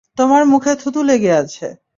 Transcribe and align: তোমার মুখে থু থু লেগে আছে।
তোমার 0.17 0.43
মুখে 0.45 0.73
থু 0.75 0.87
থু 0.93 1.01
লেগে 1.03 1.31
আছে। 1.33 1.67